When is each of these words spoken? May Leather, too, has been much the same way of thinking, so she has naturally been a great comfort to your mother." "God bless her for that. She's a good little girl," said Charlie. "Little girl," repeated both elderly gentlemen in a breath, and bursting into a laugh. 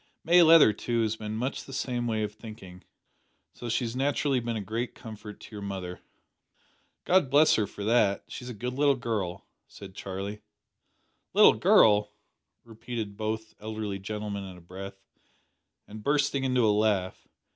May 0.23 0.41
Leather, 0.41 0.73
too, 0.73 1.03
has 1.03 1.15
been 1.15 1.35
much 1.37 1.63
the 1.65 1.71
same 1.73 2.07
way 2.07 2.23
of 2.23 2.33
thinking, 2.33 2.83
so 3.53 3.69
she 3.69 3.83
has 3.85 3.95
naturally 3.95 4.39
been 4.39 4.55
a 4.55 4.59
great 4.61 4.95
comfort 4.95 5.39
to 5.41 5.53
your 5.55 5.61
mother." 5.61 5.99
"God 7.05 7.29
bless 7.29 7.53
her 7.53 7.67
for 7.67 7.83
that. 7.83 8.23
She's 8.27 8.49
a 8.49 8.55
good 8.55 8.73
little 8.73 8.95
girl," 8.95 9.45
said 9.67 9.93
Charlie. 9.93 10.41
"Little 11.35 11.53
girl," 11.53 12.13
repeated 12.63 13.15
both 13.15 13.53
elderly 13.59 13.99
gentlemen 13.99 14.43
in 14.43 14.57
a 14.57 14.61
breath, 14.61 15.03
and 15.87 16.01
bursting 16.03 16.45
into 16.45 16.65
a 16.65 16.73
laugh. 16.73 17.27